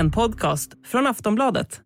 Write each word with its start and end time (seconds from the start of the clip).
En 0.00 0.10
podcast 0.10 0.70
från 0.86 1.06
Aftonbladet. 1.06 1.80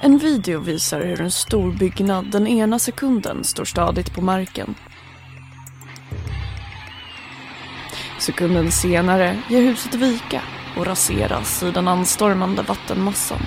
En 0.00 0.18
video 0.18 0.60
visar 0.60 1.00
hur 1.00 1.20
en 1.20 1.30
stor 1.30 1.72
byggnad 1.72 2.30
den 2.30 2.46
ena 2.46 2.78
sekunden 2.78 3.44
står 3.44 3.64
stadigt 3.64 4.14
på 4.14 4.20
marken. 4.20 4.74
Sekunden 8.18 8.72
senare 8.72 9.42
ger 9.48 9.62
huset 9.62 9.94
vika 9.94 10.42
och 10.78 10.86
raseras 10.86 11.62
i 11.62 11.70
den 11.70 11.88
anstormande 11.88 12.62
vattenmassan. 12.62 13.40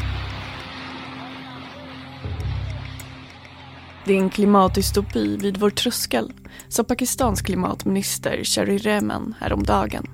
Det 4.05 4.13
är 4.13 4.17
en 4.17 4.29
klimatdystopi 4.29 5.37
vid 5.37 5.57
vår 5.57 5.69
tröskel, 5.69 6.33
sa 6.67 6.83
Pakistans 6.83 7.41
klimatminister 7.41 8.43
Sherry 8.43 8.77
Rehman 8.77 9.35
häromdagen. 9.39 10.07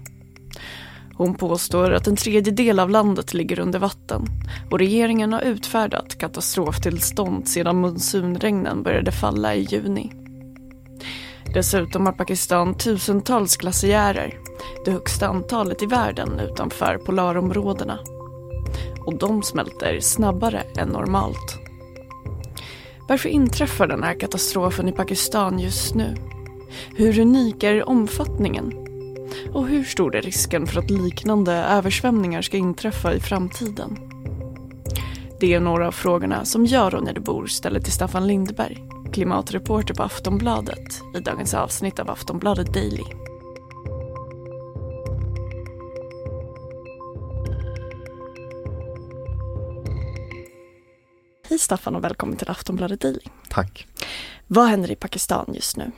Hon 1.20 1.36
påstår 1.36 1.91
att 1.91 2.08
en 2.08 2.16
tredjedel 2.16 2.80
av 2.80 2.90
landet 2.90 3.34
ligger 3.34 3.59
under 3.59 3.80
vatten 3.80 4.26
och 4.72 4.80
regeringen 4.80 5.34
har 5.34 5.42
utfärdat 5.42 6.18
katastroftillstånd 6.18 7.48
sedan 7.48 7.76
monsunregnen 7.76 8.84
började 8.84 9.12
falla 9.12 9.55
i 9.55 9.62
juni. 9.62 10.12
Dessutom 11.54 12.05
har 12.05 12.14
Pakistan 12.14 12.78
tusentals 12.78 13.58
glaciärer, 13.58 14.38
det 14.86 14.92
högsta 14.92 15.28
antalet 15.28 15.84
i 15.84 15.86
världen 15.86 16.40
utanför 16.40 16.98
polarområdena. 16.98 18.00
Och 19.06 19.17
de 19.17 19.44
smälter 19.44 20.00
snabbare 20.00 20.64
än 20.78 20.90
normalt. 20.90 21.58
Varför 23.08 23.30
inträffar 23.30 23.88
den 23.88 24.04
här 24.04 24.20
katastrofen 24.20 24.88
i 24.88 24.92
Pakistan 24.92 25.59
just 25.59 25.95
nu? 25.95 26.16
Hur 26.95 27.20
unik 27.20 27.64
är 27.64 27.90
omfattningen? 27.90 28.89
Och 29.54 29.68
hur 29.68 29.84
stor 29.84 30.16
är 30.16 30.22
risken 30.22 30.68
för 30.68 30.80
att 30.80 30.90
liknande 30.90 31.54
översvämningar 31.54 32.42
ska 32.42 32.58
inträffa 32.58 33.14
i 33.14 33.20
framtiden? 33.20 33.98
Det 35.40 35.54
är 35.54 35.59
några 35.59 35.88
av 35.88 35.92
frågorna 35.92 36.46
som 36.46 36.66
jag, 36.66 36.94
Ronja 36.94 37.14
de 37.14 37.20
Bor, 37.20 37.48
ställer 37.48 37.80
till 37.80 37.92
Staffan 37.92 38.28
Lindberg, 38.28 38.84
klimatreporter 39.14 39.94
på 39.94 40.04
Aftonbladet, 40.04 41.02
i 41.18 41.20
dagens 41.20 41.54
avsnitt 41.54 42.00
av 42.00 42.09
Aftonbladet 42.09 42.73
Daily. 42.73 43.04
Hej 51.50 51.59
Staffan 51.59 51.96
och 51.96 52.03
välkommen 52.03 52.38
till 52.38 52.50
Aftonbladet 52.50 53.02
Daily. 53.02 53.20
Tack. 53.50 53.88
Vad 54.48 54.68
händer 54.68 54.92
i 54.92 54.96
Pakistan 54.96 55.46
just 55.53 55.78
nu? 55.78 55.92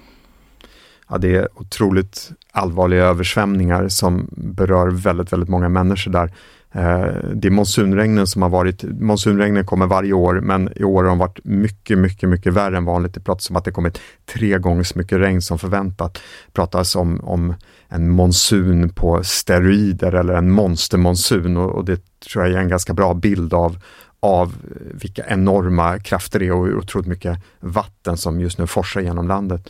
Ja, 1.11 1.17
det 1.17 1.35
är 1.35 1.47
otroligt 1.55 2.31
allvarliga 2.51 3.05
översvämningar 3.05 3.87
som 3.87 4.27
berör 4.31 4.87
väldigt, 4.87 5.33
väldigt 5.33 5.49
många 5.49 5.69
människor 5.69 6.11
där. 6.11 6.31
Eh, 6.71 7.31
det 7.33 7.47
är 7.47 7.49
monsunregnen 7.49 8.27
som 8.27 8.41
har 8.41 8.49
varit, 8.49 8.83
monsunregnen 8.83 9.65
kommer 9.65 9.87
varje 9.87 10.13
år, 10.13 10.39
men 10.41 10.69
i 10.75 10.83
år 10.83 11.03
har 11.03 11.09
de 11.09 11.17
varit 11.17 11.39
mycket, 11.43 11.97
mycket, 11.97 12.29
mycket 12.29 12.53
värre 12.53 12.77
än 12.77 12.85
vanligt. 12.85 13.13
Det 13.13 13.19
pratas 13.19 13.49
om 13.49 13.55
att 13.55 13.65
det 13.65 13.71
kommit 13.71 13.99
tre 14.33 14.57
gånger 14.57 14.83
så 14.83 14.97
mycket 14.97 15.19
regn 15.19 15.41
som 15.41 15.59
förväntat. 15.59 16.13
Det 16.13 16.53
pratas 16.53 16.95
om, 16.95 17.19
om 17.23 17.53
en 17.87 18.09
monsun 18.09 18.89
på 18.89 19.23
steroider 19.23 20.13
eller 20.13 20.33
en 20.33 20.51
monstermonsun 20.51 21.57
och, 21.57 21.71
och 21.71 21.85
det 21.85 22.01
tror 22.31 22.45
jag 22.45 22.53
är 22.53 22.59
en 22.59 22.69
ganska 22.69 22.93
bra 22.93 23.13
bild 23.13 23.53
av, 23.53 23.77
av 24.19 24.55
vilka 24.93 25.25
enorma 25.27 25.99
krafter 25.99 26.39
det 26.39 26.47
är 26.47 26.53
och 26.53 26.65
hur 26.65 26.77
otroligt 26.77 27.07
mycket 27.07 27.39
vatten 27.59 28.17
som 28.17 28.39
just 28.39 28.57
nu 28.57 28.67
forsar 28.67 29.01
genom 29.01 29.27
landet. 29.27 29.69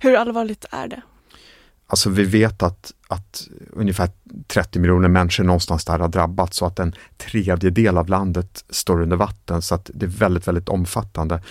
Hur 0.00 0.14
allvarligt 0.14 0.64
är 0.70 0.88
det? 0.88 1.02
Alltså 1.86 2.10
vi 2.10 2.24
vet 2.24 2.62
att, 2.62 2.92
att 3.08 3.48
ungefär 3.72 4.08
30 4.46 4.78
miljoner 4.78 5.08
människor 5.08 5.44
någonstans 5.44 5.84
där 5.84 5.98
har 5.98 6.08
drabbats 6.08 6.56
så 6.56 6.66
att 6.66 6.78
en 6.78 6.94
tredjedel 7.16 7.98
av 7.98 8.08
landet 8.08 8.64
står 8.70 9.02
under 9.02 9.16
vatten 9.16 9.62
så 9.62 9.74
att 9.74 9.90
det 9.94 10.06
är 10.06 10.10
väldigt, 10.10 10.48
väldigt 10.48 10.68
omfattande. 10.68 11.42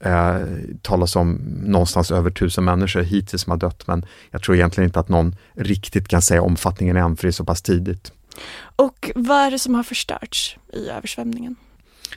Eh, 0.00 0.36
talas 0.82 1.16
om 1.16 1.34
någonstans 1.62 2.10
över 2.10 2.30
tusen 2.30 2.64
människor 2.64 3.00
hittills 3.00 3.42
som 3.42 3.50
har 3.50 3.58
dött 3.58 3.86
men 3.86 4.06
jag 4.30 4.42
tror 4.42 4.56
egentligen 4.56 4.88
inte 4.88 5.00
att 5.00 5.08
någon 5.08 5.36
riktigt 5.52 6.08
kan 6.08 6.22
säga 6.22 6.42
omfattningen 6.42 6.96
än 6.96 7.16
för 7.16 7.22
det 7.22 7.30
är 7.30 7.32
så 7.32 7.44
pass 7.44 7.62
tidigt. 7.62 8.12
Och 8.76 9.10
vad 9.14 9.38
är 9.38 9.50
det 9.50 9.58
som 9.58 9.74
har 9.74 9.82
förstörts 9.82 10.58
i 10.72 10.88
översvämningen? 10.88 11.56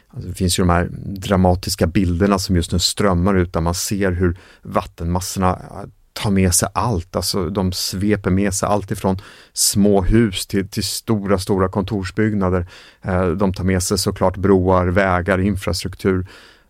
Alltså 0.08 0.30
det 0.30 0.36
finns 0.36 0.60
ju 0.60 0.64
de 0.64 0.70
här 0.70 0.90
dramatiska 1.02 1.88
bilderna 1.88 2.40
som 2.40 2.56
just 2.56 2.72
nu 2.72 2.80
strömmar 2.80 3.36
ut 3.36 3.54
där 3.54 3.62
man 3.62 3.74
ser 3.74 4.12
hur 4.12 4.38
vattenmassorna 4.62 5.50
eh, 5.50 5.90
tar 6.14 6.32
med 6.32 6.54
sig 6.54 6.70
allt, 6.74 7.16
alltså 7.16 7.50
de 7.50 7.72
sveper 7.72 8.30
med 8.30 8.54
sig 8.54 8.70
allt 8.70 8.92
ifrån 8.92 9.18
små 9.54 10.02
hus 10.02 10.48
till, 10.48 10.70
till 10.70 10.84
stora, 10.84 11.40
stora 11.40 11.70
kontorsbyggnader. 11.70 12.68
Eh, 13.02 13.28
de 13.28 13.54
tar 13.54 13.64
med 13.64 13.84
sig 13.84 13.98
såklart 13.98 14.38
broar, 14.38 14.88
vägar, 14.88 15.40
infrastruktur. 15.40 16.28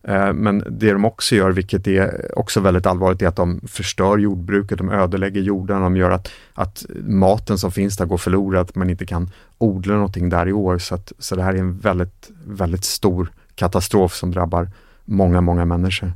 Eh, 0.08 0.34
men 0.34 0.64
det 0.70 0.92
de 0.92 1.06
också 1.06 1.36
gör, 1.36 1.52
vilket 1.52 1.88
är 1.88 2.32
också 2.40 2.60
väldigt 2.60 2.86
allvarligt, 2.86 3.22
är 3.22 3.28
att 3.28 3.36
de 3.36 3.62
förstör 3.68 4.18
jordbruket, 4.18 4.78
de 4.78 4.90
ödelägger 4.90 5.42
jorden, 5.42 5.82
de 5.82 5.98
gör 5.98 6.12
att, 6.12 6.32
att 6.54 6.86
maten 7.08 7.58
som 7.58 7.72
finns 7.72 7.98
där 7.98 8.06
går 8.06 8.18
förlorad, 8.18 8.62
att 8.62 8.76
man 8.76 8.90
inte 8.90 9.06
kan 9.06 9.30
odla 9.58 9.94
någonting 9.94 10.30
där 10.30 10.48
i 10.48 10.54
år. 10.54 10.78
Så, 10.78 10.96
att, 10.96 11.14
så 11.20 11.36
det 11.36 11.44
här 11.44 11.54
är 11.54 11.60
en 11.60 11.80
väldigt, 11.80 12.32
väldigt 12.46 12.84
stor 12.84 13.32
katastrof 13.56 14.14
som 14.14 14.32
drabbar 14.32 14.70
många, 15.06 15.42
många 15.42 15.66
människor. 15.66 16.14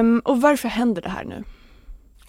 Um, 0.00 0.18
och 0.24 0.40
varför 0.40 0.68
händer 0.68 1.02
det 1.02 1.08
här 1.08 1.24
nu? 1.24 1.44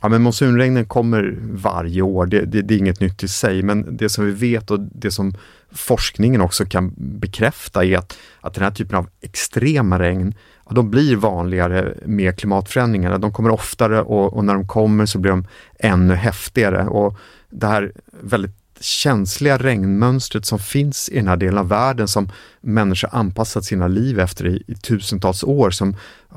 Ja, 0.03 0.09
men 0.09 0.21
monsunregnen 0.21 0.85
kommer 0.85 1.37
varje 1.41 2.01
år, 2.01 2.25
det, 2.25 2.45
det, 2.45 2.61
det, 2.61 2.73
är 2.73 2.77
inget 2.77 2.99
nytt 2.99 3.23
i 3.23 3.27
sig, 3.27 3.63
men 3.63 3.97
det 3.97 4.09
som 4.09 4.25
vi 4.25 4.31
vet 4.31 4.71
och 4.71 4.79
det 4.79 5.11
som 5.11 5.33
forskningen 5.71 6.41
också 6.41 6.65
kan 6.65 6.93
bekräfta 6.97 7.85
är 7.85 7.97
att, 7.97 8.17
att 8.41 8.53
den 8.53 8.63
här 8.63 8.71
typen 8.71 8.97
av 8.97 9.07
extrema 9.21 9.99
regn, 9.99 10.33
ja, 10.65 10.71
de 10.75 10.89
blir 10.91 11.15
vanligare 11.15 11.93
med 12.05 12.39
klimatförändringarna. 12.39 13.17
De 13.17 13.33
kommer 13.33 13.49
oftare 13.49 14.01
och, 14.01 14.33
och 14.33 14.45
när 14.45 14.53
de 14.53 14.67
kommer 14.67 15.05
så 15.05 15.19
blir 15.19 15.31
de 15.31 15.47
ännu 15.79 16.15
häftigare. 16.15 16.87
Och 16.87 17.17
det 17.49 17.67
här 17.67 17.91
väldigt 18.21 18.62
känsliga 18.79 19.57
regnmönstret 19.57 20.45
som 20.45 20.59
finns 20.59 21.09
i 21.09 21.15
den 21.15 21.27
här 21.27 21.37
delen 21.37 21.57
av 21.57 21.67
världen 21.67 22.07
som 22.07 22.31
människor 22.61 23.09
anpassat 23.11 23.65
sina 23.65 23.87
liv 23.87 24.19
efter 24.19 24.47
i, 24.47 24.63
i 24.67 24.75
tusentals 24.75 25.43
år 25.43 25.71
som 25.71 25.95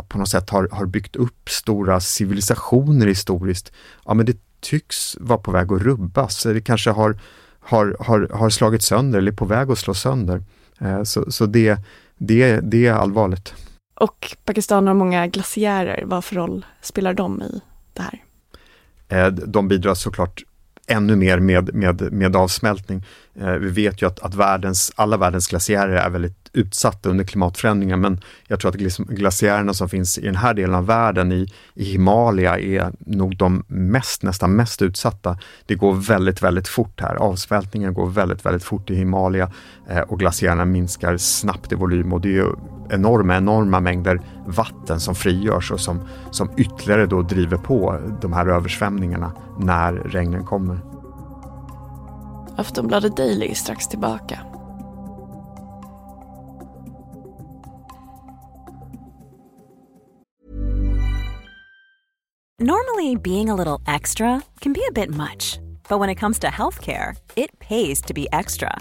på 0.08 0.18
något 0.18 0.28
sätt 0.28 0.50
har, 0.50 0.68
har 0.72 0.86
byggt 0.86 1.16
upp 1.16 1.50
stora 1.50 2.00
civilisationer 2.00 3.06
historiskt. 3.06 3.72
Ja, 4.04 4.14
men 4.14 4.26
det 4.26 4.36
tycks 4.60 5.16
vara 5.20 5.38
på 5.38 5.50
väg 5.50 5.72
att 5.72 5.82
rubbas. 5.82 6.42
Det 6.42 6.60
kanske 6.60 6.90
har, 6.90 7.18
har, 7.60 7.96
har, 8.00 8.28
har 8.32 8.50
slagit 8.50 8.82
sönder 8.82 9.18
eller 9.18 9.32
är 9.32 9.36
på 9.36 9.44
väg 9.44 9.70
att 9.70 9.78
slå 9.78 9.94
sönder. 9.94 10.42
Eh, 10.80 11.02
så 11.02 11.32
så 11.32 11.46
det, 11.46 11.78
det, 12.18 12.60
det 12.60 12.86
är 12.86 12.92
allvarligt. 12.92 13.54
Och 14.00 14.36
Pakistan 14.44 14.86
har 14.86 14.94
många 14.94 15.26
glaciärer. 15.26 16.02
Vad 16.06 16.24
för 16.24 16.36
roll 16.36 16.66
spelar 16.82 17.14
de 17.14 17.42
i 17.42 17.60
det 17.92 18.02
här? 18.02 18.22
Eh, 19.08 19.32
de 19.32 19.68
bidrar 19.68 19.94
såklart 19.94 20.42
ännu 20.86 21.16
mer 21.16 21.38
med, 21.38 21.74
med, 21.74 22.12
med 22.12 22.36
avsmältning. 22.36 23.04
Eh, 23.40 23.52
vi 23.52 23.70
vet 23.70 24.02
ju 24.02 24.06
att, 24.06 24.20
att 24.20 24.34
världens, 24.34 24.92
alla 24.96 25.16
världens 25.16 25.48
glaciärer 25.48 25.96
är 25.96 26.10
väldigt 26.10 26.50
utsatta 26.52 27.08
under 27.08 27.24
klimatförändringar 27.24 27.96
men 27.96 28.20
jag 28.46 28.60
tror 28.60 28.70
att 28.70 28.76
glaciärerna 28.96 29.74
som 29.74 29.88
finns 29.88 30.18
i 30.18 30.20
den 30.20 30.36
här 30.36 30.54
delen 30.54 30.74
av 30.74 30.86
världen, 30.86 31.32
i, 31.32 31.52
i 31.74 31.84
Himalaya, 31.84 32.58
är 32.58 32.92
nog 32.98 33.36
de 33.36 33.64
mest, 33.66 34.22
nästan 34.22 34.56
mest 34.56 34.82
utsatta. 34.82 35.38
Det 35.66 35.74
går 35.74 35.94
väldigt, 35.94 36.42
väldigt 36.42 36.68
fort 36.68 37.00
här. 37.00 37.14
Avsmältningen 37.14 37.94
går 37.94 38.06
väldigt, 38.06 38.46
väldigt 38.46 38.64
fort 38.64 38.90
i 38.90 38.94
Himalaya 38.94 39.50
eh, 39.88 40.00
och 40.00 40.18
glaciärerna 40.18 40.64
minskar 40.64 41.16
snabbt 41.16 41.72
i 41.72 41.74
volym 41.74 42.12
och 42.12 42.20
det 42.20 42.38
är 42.38 42.46
enorma, 42.90 43.36
enorma 43.36 43.80
mängder 43.80 44.20
vatten 44.46 45.00
som 45.00 45.14
frigörs 45.14 45.70
och 45.70 45.80
som, 45.80 46.00
som 46.30 46.50
ytterligare 46.56 47.06
då 47.06 47.22
driver 47.22 47.56
på 47.56 48.00
de 48.20 48.32
här 48.32 48.46
översvämningarna 48.46 49.32
när 49.58 49.92
regnen 49.92 50.44
kommer. 50.44 50.95
Aftonbladet 52.56 53.16
Daily 53.16 53.50
är 53.50 53.54
strax 53.54 53.88
tillbaka. 53.88 54.40
Normally 62.58 63.16
being 63.16 63.50
a 63.50 63.54
little 63.54 63.80
extra 63.86 64.42
can 64.60 64.72
be 64.72 64.80
a 64.88 64.92
bit 64.92 65.10
much, 65.10 65.58
but 65.88 66.00
when 66.00 66.10
it 66.10 66.18
comes 66.18 66.38
to 66.38 66.46
healthcare, 66.46 67.14
it 67.36 67.58
pays 67.58 68.02
to 68.02 68.14
be 68.14 68.26
extra. 68.32 68.80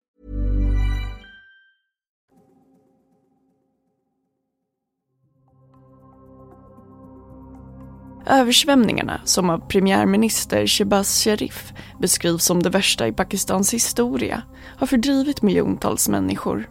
Översvämningarna, 8.25 9.21
som 9.23 9.49
av 9.49 9.59
premiärminister 9.59 10.67
Shebaz 10.67 11.23
Sharif 11.23 11.73
beskrivs 11.99 12.45
som 12.45 12.63
det 12.63 12.69
värsta 12.69 13.07
i 13.07 13.13
Pakistans 13.13 13.73
historia, 13.73 14.41
har 14.77 14.87
fördrivit 14.87 15.41
miljontals 15.41 16.09
människor. 16.09 16.69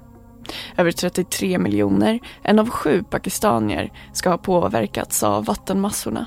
Över 0.76 0.92
33 0.92 1.58
miljoner, 1.58 2.20
en 2.42 2.58
av 2.58 2.70
sju 2.70 3.02
pakistanier, 3.02 3.92
ska 4.12 4.30
ha 4.30 4.38
påverkats 4.38 5.22
av 5.22 5.44
vattenmassorna. 5.44 6.26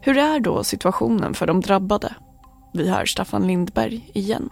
Hur 0.00 0.18
är 0.18 0.40
då 0.40 0.64
situationen 0.64 1.34
för 1.34 1.46
de 1.46 1.60
drabbade? 1.60 2.14
Vi 2.72 2.90
hör 2.90 3.04
Staffan 3.04 3.46
Lindberg 3.46 4.10
igen. 4.14 4.50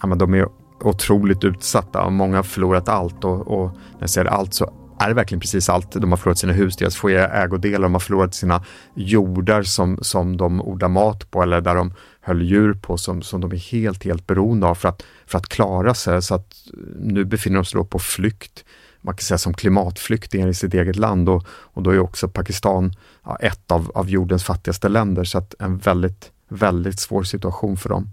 Ja, 0.00 0.06
men 0.06 0.18
de 0.18 0.34
är 0.34 0.48
otroligt 0.84 1.44
utsatta 1.44 2.04
och 2.04 2.12
många 2.12 2.36
har 2.36 2.42
förlorat 2.42 2.88
allt 2.88 3.24
och, 3.24 3.48
och 3.48 3.70
när 3.74 4.00
jag 4.00 4.10
säger 4.10 4.26
allt 4.26 4.54
så 4.54 4.72
är 5.04 5.08
det 5.08 5.14
verkligen 5.14 5.40
precis 5.40 5.68
allt. 5.68 5.92
De 5.92 6.12
har 6.12 6.16
förlorat 6.16 6.38
sina 6.38 6.52
hus, 6.52 6.76
deras 6.76 6.96
få 6.96 7.08
ägodelar, 7.08 7.82
de 7.82 7.92
har 7.92 8.00
förlorat 8.00 8.34
sina 8.34 8.64
jordar 8.94 9.62
som, 9.62 9.98
som 10.02 10.36
de 10.36 10.60
odlar 10.60 10.88
mat 10.88 11.30
på 11.30 11.42
eller 11.42 11.60
där 11.60 11.74
de 11.74 11.94
höll 12.20 12.42
djur 12.42 12.74
på 12.74 12.98
som, 12.98 13.22
som 13.22 13.40
de 13.40 13.52
är 13.52 13.56
helt, 13.56 14.04
helt 14.04 14.26
beroende 14.26 14.66
av 14.66 14.74
för 14.74 14.88
att, 14.88 15.02
för 15.26 15.38
att 15.38 15.48
klara 15.48 15.94
sig. 15.94 16.22
Så 16.22 16.34
att 16.34 16.54
nu 16.98 17.24
befinner 17.24 17.56
de 17.56 17.64
sig 17.64 17.78
då 17.78 17.84
på 17.84 17.98
flykt, 17.98 18.64
man 19.00 19.14
kan 19.14 19.22
säga 19.22 19.38
som 19.38 19.54
klimatflyktingar 19.54 20.48
i 20.48 20.54
sitt 20.54 20.74
eget 20.74 20.96
land 20.96 21.28
och, 21.28 21.46
och 21.48 21.82
då 21.82 21.90
är 21.90 21.98
också 21.98 22.28
Pakistan 22.28 22.92
ja, 23.24 23.36
ett 23.36 23.70
av, 23.70 23.92
av 23.94 24.10
jordens 24.10 24.44
fattigaste 24.44 24.88
länder 24.88 25.24
så 25.24 25.38
att 25.38 25.54
en 25.58 25.78
väldigt, 25.78 26.30
väldigt 26.48 27.00
svår 27.00 27.22
situation 27.22 27.76
för 27.76 27.88
dem. 27.88 28.08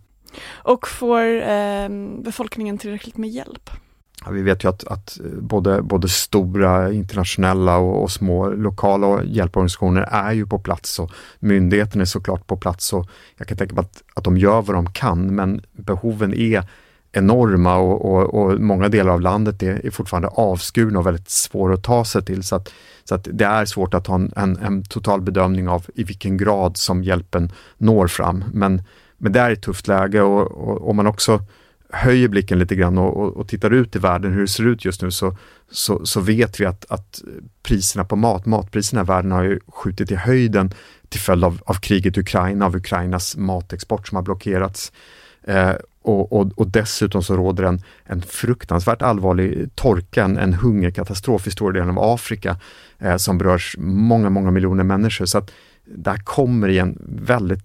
Och 0.50 0.88
får 0.88 1.42
eh, 1.42 1.90
befolkningen 2.24 2.78
tillräckligt 2.78 3.18
med 3.18 3.30
hjälp? 3.30 3.70
Ja, 4.26 4.32
vi 4.32 4.42
vet 4.42 4.64
ju 4.64 4.70
att, 4.70 4.84
att 4.84 5.20
eh, 5.20 5.26
både, 5.26 5.82
både 5.82 6.10
stora 6.10 6.92
internationella 6.92 7.78
och, 7.78 8.04
och, 8.04 8.12
små 8.12 8.50
lokala 8.50 9.24
hjälporganisationer 9.24 10.02
är 10.02 10.32
ju 10.32 10.48
på 10.48 10.60
plats 10.60 11.00
och 11.00 11.12
myndigheten 11.40 12.02
är 12.02 12.06
såklart 12.06 12.48
på 12.48 12.58
plats 12.58 12.94
och 12.94 13.10
jag 13.38 13.48
kan 13.48 13.58
tänka 13.58 13.76
mig 13.76 13.82
att, 13.82 14.04
att 14.14 14.24
de 14.24 14.38
gör 14.38 14.62
vad 14.62 14.76
de 14.76 14.94
kan 14.94 15.36
men 15.36 15.62
behoven 15.72 16.34
är 16.34 16.64
enorma 17.12 17.78
och, 17.78 18.06
och, 18.06 18.34
och 18.34 18.62
många 18.62 18.90
delar 18.90 19.14
av 19.14 19.22
landet 19.22 19.64
är, 19.64 19.86
är, 19.86 19.92
fortfarande 19.92 20.28
avskurna 20.28 21.00
och 21.00 21.06
väldigt 21.06 21.30
svåra 21.30 21.74
att 21.74 21.84
ta 21.84 22.06
sig 22.06 22.26
till. 22.26 22.44
Så 22.44 22.56
att, 22.56 22.72
så 23.04 23.16
att 23.16 23.28
det 23.32 23.46
är 23.46 23.66
svårt 23.66 23.94
att 23.94 24.08
ha 24.08 24.16
en, 24.16 24.34
en, 24.36 24.58
en 24.58 24.84
total 24.84 25.22
bedömning 25.22 25.70
av 25.70 25.86
i 25.96 26.04
vilken 26.04 26.38
grad 26.38 26.78
som 26.78 27.04
hjälpen 27.04 27.52
når 27.78 28.08
fram. 28.08 28.44
Men, 28.54 28.82
men 29.18 29.32
det 29.32 29.40
är 29.40 29.52
ett 29.52 29.62
tufft 29.62 29.88
läge 29.88 30.22
och 30.22 30.90
om 30.90 30.96
man 30.96 31.08
också 31.08 31.40
höjer 31.92 32.28
blicken 32.28 32.60
lite 32.60 32.76
grann 32.76 32.98
och, 32.98 33.18
och, 33.18 33.38
och, 33.38 33.48
tittar 33.48 33.72
ut 33.72 33.96
i 33.96 34.00
världen 34.00 34.34
hur 34.34 34.42
det 34.42 34.48
ser 34.48 34.68
ut 34.68 34.86
just 34.86 35.02
nu 35.02 35.12
så, 35.12 35.38
så, 35.72 36.06
så 36.06 36.20
vet 36.20 36.60
vi 36.60 36.66
att, 36.66 36.86
att, 36.90 37.22
priserna 37.64 38.06
på 38.06 38.16
mat, 38.16 38.46
matpriserna 38.46 39.02
i 39.02 39.06
världen 39.06 39.32
har 39.32 39.44
ju 39.44 39.60
skjutit 39.68 40.12
i 40.12 40.16
höjden 40.16 40.74
till 41.10 41.20
följd 41.20 41.44
av, 41.44 41.62
av 41.66 41.74
kriget 41.74 42.18
i 42.18 42.20
Ukraina, 42.20 42.66
av 42.66 42.76
Ukrainas 42.76 43.38
matexport 43.38 44.08
som 44.08 44.16
har 44.16 44.24
blockerats. 44.24 44.92
Eh, 45.44 45.74
och, 46.04 46.34
och, 46.34 46.52
och, 46.56 46.68
dessutom 46.68 47.24
så 47.24 47.36
råder 47.36 47.64
en, 47.64 47.82
en 48.04 48.22
fruktansvärt 48.22 49.02
allvarlig 49.02 49.70
torka, 49.76 50.24
en, 50.24 50.38
en 50.38 50.54
hungerkatastrof 50.54 51.48
i 51.48 51.52
stora 51.52 51.74
delen 51.74 51.98
av 51.98 52.14
Afrika 52.14 52.58
eh, 53.00 53.18
som 53.18 53.38
berör 53.38 53.62
många, 53.78 54.30
många 54.30 54.52
miljoner 54.52 54.84
människor. 54.84 55.26
Så 55.26 55.38
att 55.38 55.52
det 55.86 56.10
här 56.10 56.18
kommer 56.18 56.68
i 56.70 56.78
en 56.78 56.98
väldigt 57.02 57.64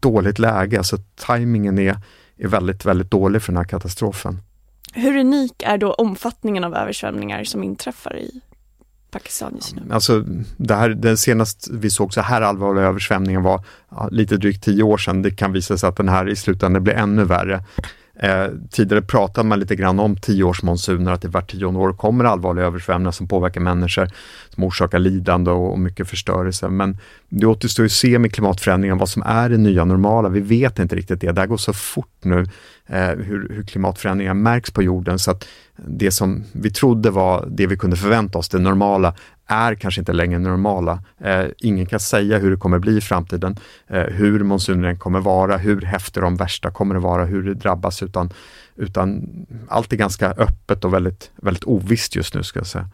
dåligt 0.00 0.38
läge, 0.38 0.78
alltså 0.78 0.98
tajmingen 1.16 1.78
är 1.78 1.96
är 2.40 2.48
väldigt, 2.48 2.84
väldigt 2.84 3.10
dålig 3.10 3.42
för 3.42 3.52
den 3.52 3.56
här 3.56 3.64
katastrofen. 3.64 4.38
Hur 4.92 5.16
unik 5.16 5.62
är 5.62 5.78
då 5.78 5.92
omfattningen 5.92 6.64
av 6.64 6.74
översvämningar 6.74 7.44
som 7.44 7.62
inträffar 7.62 8.18
i 8.18 8.40
Pakistan 9.10 9.52
just 9.54 9.74
nu? 9.74 9.82
Alltså, 9.90 10.24
det 10.56 10.74
här, 10.74 10.88
den 10.88 11.16
senaste 11.16 11.70
vi 11.72 11.90
såg 11.90 12.14
så 12.14 12.20
här 12.20 12.40
allvarliga 12.40 12.84
översvämningen 12.84 13.42
var 13.42 13.64
ja, 13.90 14.08
lite 14.10 14.36
drygt 14.36 14.64
tio 14.64 14.82
år 14.82 14.98
sedan. 14.98 15.22
Det 15.22 15.30
kan 15.30 15.52
visa 15.52 15.78
sig 15.78 15.88
att 15.88 15.96
den 15.96 16.08
här 16.08 16.28
i 16.28 16.36
slutändan 16.36 16.84
blir 16.84 16.94
ännu 16.94 17.24
värre. 17.24 17.64
Eh, 18.14 18.46
tidigare 18.70 19.02
pratade 19.02 19.48
man 19.48 19.60
lite 19.60 19.76
grann 19.76 20.00
om 20.00 20.16
tioårsmonsuner, 20.16 21.12
att 21.12 21.22
det 21.22 21.28
vart 21.28 21.50
tionde 21.50 21.80
år 21.80 21.92
kommer 21.92 22.24
allvarliga 22.24 22.64
översvämningar 22.64 23.10
som 23.10 23.28
påverkar 23.28 23.60
människor, 23.60 24.08
som 24.48 24.64
orsakar 24.64 24.98
lidande 24.98 25.50
och, 25.50 25.72
och 25.72 25.78
mycket 25.78 26.08
förstörelse. 26.08 26.68
Men 26.68 26.98
det 27.28 27.46
återstår 27.46 27.82
ju 27.82 27.86
att 27.86 27.92
se 27.92 28.18
med 28.18 28.32
klimatförändringen 28.32 28.98
vad 28.98 29.08
som 29.08 29.22
är 29.22 29.48
det 29.48 29.56
nya 29.56 29.84
normala. 29.84 30.28
Vi 30.28 30.40
vet 30.40 30.78
inte 30.78 30.96
riktigt 30.96 31.20
det. 31.20 31.32
Det 31.32 31.40
här 31.40 31.48
går 31.48 31.56
så 31.56 31.72
fort 31.72 32.16
nu, 32.22 32.46
hur, 32.98 33.48
hur 33.50 33.62
klimatförändringar 33.62 34.34
märks 34.34 34.70
på 34.70 34.82
jorden, 34.82 35.18
så 35.18 35.30
att 35.30 35.48
det 35.76 36.10
som 36.10 36.44
vi 36.52 36.70
trodde 36.70 37.10
var 37.10 37.48
det 37.50 37.66
vi 37.66 37.76
kunde 37.76 37.96
förvänta 37.96 38.38
oss, 38.38 38.48
det 38.48 38.58
normala, 38.58 39.14
är 39.46 39.74
kanske 39.74 40.00
inte 40.00 40.12
längre 40.12 40.38
normala. 40.38 41.02
Eh, 41.20 41.44
ingen 41.58 41.86
kan 41.86 42.00
säga 42.00 42.38
hur 42.38 42.50
det 42.50 42.56
kommer 42.56 42.78
bli 42.78 42.96
i 42.96 43.00
framtiden, 43.00 43.56
eh, 43.86 44.02
hur 44.02 44.44
monsunen 44.44 44.98
kommer 44.98 45.20
vara, 45.20 45.56
hur 45.56 45.80
häftiga 45.80 46.22
de 46.22 46.36
värsta 46.36 46.70
kommer 46.70 46.94
att 46.94 47.02
vara, 47.02 47.24
hur 47.24 47.42
det 47.42 47.54
drabbas, 47.54 48.02
utan, 48.02 48.32
utan 48.76 49.28
allt 49.68 49.92
är 49.92 49.96
ganska 49.96 50.30
öppet 50.30 50.84
och 50.84 50.94
väldigt, 50.94 51.30
väldigt 51.36 51.64
ovisst 51.64 52.16
just 52.16 52.34
nu 52.34 52.42
ska 52.42 52.58
jag 52.58 52.66
säga. 52.66 52.88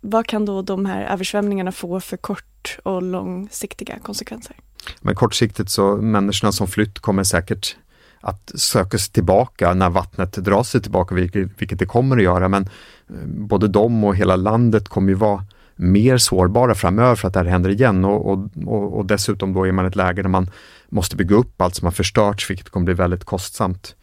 Vad 0.00 0.26
kan 0.26 0.44
då 0.44 0.62
de 0.62 0.86
här 0.86 1.04
översvämningarna 1.04 1.72
få 1.72 2.00
för 2.00 2.16
kort 2.16 2.78
och 2.82 3.02
långsiktiga 3.02 3.98
konsekvenser? 3.98 4.56
Men 5.00 5.14
kortsiktigt 5.14 5.70
så 5.70 5.96
människorna 5.96 6.52
som 6.52 6.66
flytt 6.66 6.98
kommer 6.98 7.24
säkert 7.24 7.76
att 8.20 8.52
söka 8.54 8.98
sig 8.98 9.12
tillbaka 9.12 9.74
när 9.74 9.90
vattnet 9.90 10.32
drar 10.32 10.62
sig 10.62 10.82
tillbaka, 10.82 11.14
vilket, 11.14 11.50
vilket 11.58 11.78
det 11.78 11.86
kommer 11.86 12.16
att 12.16 12.22
göra. 12.22 12.48
Men 12.48 12.62
eh, 13.08 13.26
både 13.26 13.68
de 13.68 14.04
och 14.04 14.16
hela 14.16 14.36
landet 14.36 14.88
kommer 14.88 15.08
ju 15.08 15.14
vara 15.14 15.44
mer 15.76 16.18
sårbara 16.18 16.74
framöver 16.74 17.14
för 17.14 17.28
att 17.28 17.34
det 17.34 17.40
här 17.40 17.46
händer 17.46 17.70
igen 17.70 18.04
och, 18.04 18.30
och, 18.30 18.98
och, 18.98 19.06
dessutom 19.06 19.52
då 19.52 19.66
är 19.66 19.72
man 19.72 19.84
i 19.84 19.88
ett 19.88 19.96
läge 19.96 20.22
där 20.22 20.28
man 20.28 20.50
måste 20.88 21.16
bygga 21.16 21.36
upp 21.36 21.60
allt 21.60 21.74
som 21.74 21.86
har 21.86 21.92
förstörts, 21.92 22.50
vilket 22.50 22.70
kommer 22.70 22.84
bli 22.84 22.94
väldigt 22.94 23.24
kostsamt. 23.24 23.94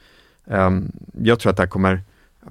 Ehm, 0.47 0.91
jag 1.21 1.39
tror 1.39 1.49
att 1.49 1.57
det 1.57 1.63
här 1.63 1.67
kommer 1.67 2.03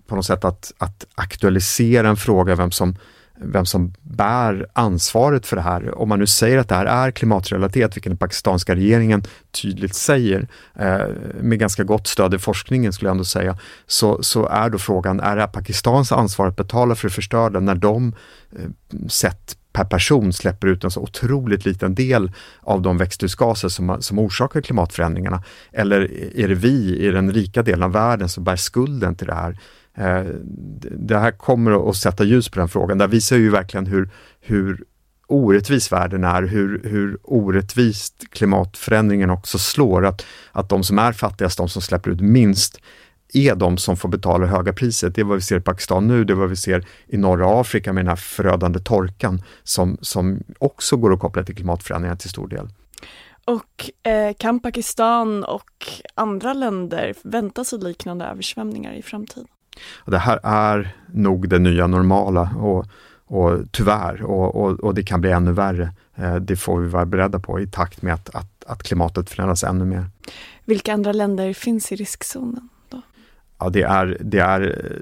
på 0.06 0.16
något 0.16 0.26
sätt 0.26 0.44
att, 0.44 0.72
att 0.78 1.06
aktualisera 1.14 2.08
en 2.08 2.16
fråga 2.16 2.54
vem 2.54 2.70
som 2.70 2.96
vem 3.40 3.66
som 3.66 3.92
bär 4.02 4.66
ansvaret 4.72 5.46
för 5.46 5.56
det 5.56 5.62
här. 5.62 5.98
Om 5.98 6.08
man 6.08 6.18
nu 6.18 6.26
säger 6.26 6.58
att 6.58 6.68
det 6.68 6.74
här 6.74 6.86
är 6.86 7.10
klimatrelaterat, 7.10 7.96
vilket 7.96 8.10
den 8.10 8.18
pakistanska 8.18 8.74
regeringen 8.74 9.22
tydligt 9.62 9.94
säger, 9.94 10.48
eh, 10.74 11.06
med 11.40 11.58
ganska 11.58 11.84
gott 11.84 12.06
stöd 12.06 12.34
i 12.34 12.38
forskningen 12.38 12.92
skulle 12.92 13.08
jag 13.08 13.14
ändå 13.14 13.24
säga, 13.24 13.58
så, 13.86 14.22
så 14.22 14.46
är 14.46 14.70
då 14.70 14.78
frågan, 14.78 15.20
är 15.20 15.36
det 15.36 15.46
Pakistans 15.46 16.12
ansvar 16.12 16.46
att 16.46 16.56
betala 16.56 16.94
för 16.94 17.08
det 17.08 17.14
förstörda 17.14 17.60
när 17.60 17.74
de 17.74 18.14
eh, 18.52 19.08
sett 19.08 19.56
per 19.72 19.84
person 19.84 20.32
släpper 20.32 20.66
ut 20.66 20.84
en 20.84 20.90
så 20.90 21.00
otroligt 21.00 21.64
liten 21.64 21.94
del 21.94 22.32
av 22.60 22.82
de 22.82 22.98
växthusgaser 22.98 23.68
som, 23.68 23.96
som 24.00 24.18
orsakar 24.18 24.60
klimatförändringarna? 24.60 25.42
Eller 25.72 26.12
är 26.40 26.48
det 26.48 26.54
vi 26.54 26.98
i 26.98 27.10
den 27.10 27.32
rika 27.32 27.62
delen 27.62 27.82
av 27.82 27.92
världen 27.92 28.28
som 28.28 28.44
bär 28.44 28.56
skulden 28.56 29.14
till 29.14 29.26
det 29.26 29.34
här? 29.34 29.58
Eh, 29.96 30.24
det 30.98 31.18
här 31.18 31.30
kommer 31.30 31.90
att 31.90 31.96
sätta 31.96 32.24
ljus 32.24 32.48
på 32.48 32.58
den 32.58 32.68
frågan. 32.68 32.98
Det 32.98 33.06
visar 33.06 33.36
ju 33.36 33.50
verkligen 33.50 33.86
hur, 33.86 34.10
hur 34.40 34.84
orättvis 35.26 35.92
världen 35.92 36.24
är, 36.24 36.42
hur, 36.42 36.80
hur 36.84 37.18
orättvist 37.22 38.30
klimatförändringen 38.30 39.30
också 39.30 39.58
slår. 39.58 40.06
Att, 40.06 40.26
att 40.52 40.68
de 40.68 40.84
som 40.84 40.98
är 40.98 41.12
fattigast, 41.12 41.58
de 41.58 41.68
som 41.68 41.82
släpper 41.82 42.10
ut 42.10 42.20
minst, 42.20 42.80
är 43.32 43.54
de 43.54 43.78
som 43.78 43.96
får 43.96 44.08
betala 44.08 44.46
höga 44.46 44.72
priset. 44.72 45.14
Det 45.14 45.20
är 45.20 45.24
vad 45.24 45.36
vi 45.36 45.42
ser 45.42 45.56
i 45.56 45.60
Pakistan 45.60 46.06
nu, 46.06 46.24
det 46.24 46.32
är 46.32 46.34
vad 46.34 46.50
vi 46.50 46.56
ser 46.56 46.86
i 47.06 47.16
norra 47.16 47.60
Afrika 47.60 47.92
med 47.92 48.04
den 48.04 48.08
här 48.08 48.16
förödande 48.16 48.78
torkan 48.78 49.42
som, 49.62 49.98
som 50.00 50.42
också 50.58 50.96
går 50.96 51.12
att 51.12 51.20
koppla 51.20 51.44
till 51.44 51.56
klimatförändringar 51.56 52.16
till 52.16 52.30
stor 52.30 52.48
del. 52.48 52.68
Och 53.44 54.10
eh, 54.10 54.34
kan 54.38 54.60
Pakistan 54.60 55.44
och 55.44 55.70
andra 56.14 56.52
länder 56.52 57.14
vänta 57.22 57.64
sig 57.64 57.78
liknande 57.78 58.24
översvämningar 58.24 58.92
i 58.92 59.02
framtiden? 59.02 59.46
Det 60.04 60.18
här 60.18 60.40
är 60.42 60.96
nog 61.06 61.48
det 61.48 61.58
nya 61.58 61.86
normala 61.86 62.50
och, 62.58 62.86
och 63.26 63.58
tyvärr, 63.70 64.22
och, 64.22 64.56
och, 64.56 64.80
och 64.80 64.94
det 64.94 65.02
kan 65.02 65.20
bli 65.20 65.30
ännu 65.30 65.52
värre. 65.52 65.92
Eh, 66.14 66.36
det 66.36 66.56
får 66.56 66.80
vi 66.80 66.88
vara 66.88 67.06
beredda 67.06 67.38
på 67.38 67.60
i 67.60 67.66
takt 67.66 68.02
med 68.02 68.14
att, 68.14 68.34
att, 68.34 68.64
att 68.66 68.82
klimatet 68.82 69.30
förändras 69.30 69.64
ännu 69.64 69.84
mer. 69.84 70.10
Vilka 70.64 70.92
andra 70.92 71.12
länder 71.12 71.52
finns 71.52 71.92
i 71.92 71.96
riskzonen? 71.96 72.68
Ja, 73.58 73.70
det 73.70 73.82
är, 73.82 74.16
det 74.20 74.38
är, 74.38 74.92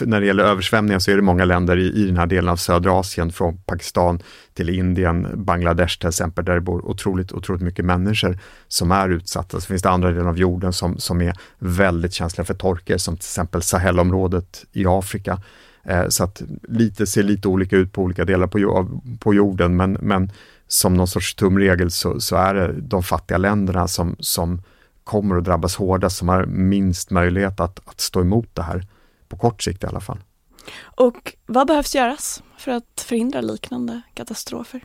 när 0.00 0.20
det 0.20 0.26
gäller 0.26 0.44
översvämningar 0.44 0.98
så 0.98 1.10
är 1.10 1.16
det 1.16 1.22
många 1.22 1.44
länder 1.44 1.76
i, 1.76 1.92
i 2.02 2.06
den 2.06 2.16
här 2.16 2.26
delen 2.26 2.48
av 2.48 2.56
södra 2.56 2.92
Asien, 2.92 3.32
från 3.32 3.58
Pakistan 3.58 4.22
till 4.54 4.68
Indien, 4.68 5.44
Bangladesh 5.44 5.98
till 5.98 6.08
exempel, 6.08 6.44
där 6.44 6.54
det 6.54 6.60
bor 6.60 6.86
otroligt, 6.86 7.32
otroligt 7.32 7.62
mycket 7.62 7.84
människor 7.84 8.38
som 8.68 8.92
är 8.92 9.08
utsatta. 9.08 9.60
Så 9.60 9.66
finns 9.66 9.82
det 9.82 9.90
andra 9.90 10.10
delar 10.10 10.28
av 10.28 10.38
jorden 10.38 10.72
som, 10.72 10.98
som 10.98 11.22
är 11.22 11.32
väldigt 11.58 12.12
känsliga 12.12 12.44
för 12.44 12.54
torka, 12.54 12.98
som 12.98 13.16
till 13.16 13.26
exempel 13.26 13.62
Sahelområdet 13.62 14.64
i 14.72 14.86
Afrika. 14.86 15.38
Eh, 15.84 16.08
så 16.08 16.24
att 16.24 16.42
lite 16.62 17.06
ser 17.06 17.22
lite 17.22 17.48
olika 17.48 17.76
ut 17.76 17.92
på 17.92 18.02
olika 18.02 18.24
delar 18.24 18.46
på, 18.46 18.88
på 19.18 19.34
jorden, 19.34 19.76
men, 19.76 19.92
men 19.92 20.30
som 20.68 20.94
någon 20.94 21.08
sorts 21.08 21.34
tumregel 21.34 21.90
så, 21.90 22.20
så 22.20 22.36
är 22.36 22.54
det 22.54 22.72
de 22.80 23.02
fattiga 23.02 23.38
länderna 23.38 23.88
som, 23.88 24.16
som 24.18 24.62
kommer 25.04 25.36
att 25.36 25.44
drabbas 25.44 25.76
hårdast, 25.76 26.16
som 26.16 26.28
har 26.28 26.46
minst 26.46 27.10
möjlighet 27.10 27.60
att, 27.60 27.80
att 27.88 28.00
stå 28.00 28.20
emot 28.20 28.48
det 28.54 28.62
här, 28.62 28.86
på 29.28 29.36
kort 29.36 29.62
sikt 29.62 29.84
i 29.84 29.86
alla 29.86 30.00
fall. 30.00 30.18
Och 30.82 31.36
vad 31.46 31.66
behövs 31.66 31.94
göras 31.94 32.42
för 32.58 32.70
att 32.72 33.04
förhindra 33.06 33.40
liknande 33.40 34.02
katastrofer? 34.14 34.84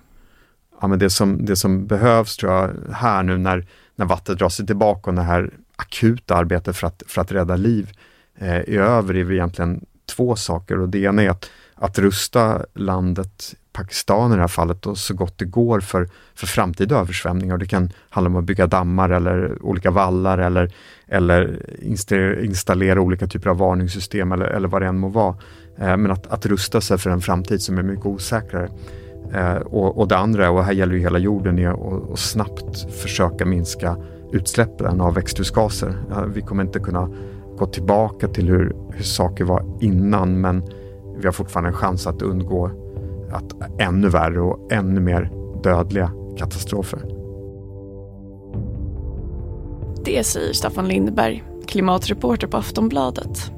ja, 0.81 0.87
men 0.87 0.99
det, 0.99 1.09
som, 1.09 1.45
det 1.45 1.55
som 1.55 1.87
behövs 1.87 2.37
tror 2.37 2.53
jag 2.53 2.73
här 2.93 3.23
nu 3.23 3.37
när, 3.37 3.67
när 3.95 4.05
vattnet 4.05 4.39
drar 4.39 4.49
sig 4.49 4.65
tillbaka 4.65 5.09
och 5.09 5.15
det 5.15 5.21
här 5.21 5.53
akuta 5.75 6.35
arbetet 6.35 6.77
för 6.77 6.87
att, 6.87 7.03
för 7.07 7.21
att 7.21 7.31
rädda 7.31 7.55
liv 7.55 7.91
eh, 8.35 8.55
är 8.55 8.79
över 8.79 9.13
är 9.13 9.31
egentligen 9.31 9.85
två 10.05 10.35
saker 10.35 10.79
och 10.79 10.89
det 10.89 10.99
ena 10.99 11.23
är 11.23 11.29
att, 11.29 11.49
att 11.75 11.99
rusta 11.99 12.65
landet 12.73 13.55
Pakistan 13.77 14.31
i 14.31 14.35
det 14.35 14.41
här 14.41 14.47
fallet 14.47 14.85
och 14.85 14.97
så 14.97 15.13
gott 15.13 15.37
det 15.37 15.45
går 15.45 15.79
för, 15.79 16.09
för 16.35 16.47
framtida 16.47 16.95
översvämningar. 16.95 17.57
Det 17.57 17.65
kan 17.65 17.89
handla 18.09 18.29
om 18.29 18.35
att 18.35 18.43
bygga 18.43 18.67
dammar 18.67 19.09
eller 19.09 19.57
olika 19.61 19.91
vallar 19.91 20.37
eller, 20.37 20.71
eller 21.07 21.59
installera 22.43 23.01
olika 23.01 23.27
typer 23.27 23.49
av 23.49 23.57
varningssystem 23.57 24.31
eller, 24.31 24.45
eller 24.45 24.67
vad 24.67 24.81
det 24.81 24.87
än 24.87 24.97
må 24.97 25.07
vara. 25.07 25.35
Eh, 25.77 25.97
men 25.97 26.11
att, 26.11 26.27
att 26.27 26.45
rusta 26.45 26.81
sig 26.81 26.97
för 26.97 27.09
en 27.09 27.21
framtid 27.21 27.61
som 27.61 27.77
är 27.77 27.83
mycket 27.83 28.05
osäkrare. 28.05 28.69
Eh, 29.33 29.55
och, 29.55 29.97
och 29.97 30.07
det 30.07 30.17
andra, 30.17 30.51
och 30.51 30.63
här 30.63 30.73
gäller 30.73 30.93
ju 30.93 30.99
hela 30.99 31.19
jorden, 31.19 31.59
är 31.59 31.69
att, 31.69 32.11
att 32.11 32.19
snabbt 32.19 32.93
försöka 33.01 33.45
minska 33.45 33.97
utsläppen 34.31 35.01
av 35.01 35.13
växthusgaser. 35.13 35.95
Vi 36.33 36.41
kommer 36.41 36.63
inte 36.63 36.79
kunna 36.79 37.09
gå 37.57 37.65
tillbaka 37.65 38.27
till 38.27 38.47
hur, 38.47 38.75
hur 38.91 39.03
saker 39.03 39.43
var 39.43 39.77
innan 39.81 40.41
men 40.41 40.63
vi 41.19 41.25
har 41.25 41.31
fortfarande 41.31 41.69
en 41.69 41.75
chans 41.75 42.07
att 42.07 42.21
undgå 42.21 42.86
att 43.31 43.81
ännu 43.81 44.09
värre 44.09 44.41
och 44.41 44.71
ännu 44.71 44.99
mer 44.99 45.31
dödliga 45.63 46.11
katastrofer. 46.37 46.99
Det 50.05 50.25
säger 50.25 50.53
Staffan 50.53 50.87
Lindberg, 50.87 51.43
klimatreporter 51.67 52.47
på 52.47 52.57
Aftonbladet. 52.57 53.51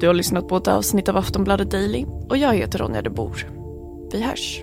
Du 0.00 0.06
har 0.06 0.14
lyssnat 0.14 0.48
på 0.48 0.56
ett 0.56 0.68
avsnitt 0.68 1.08
av 1.08 1.16
Aftonbladet 1.16 1.70
Daily 1.70 2.04
och 2.28 2.36
jag 2.36 2.54
heter 2.54 2.78
Ronja 2.78 3.02
de 3.02 3.10
Bor. 3.10 3.46
Vi 4.12 4.22
hörs. 4.22 4.62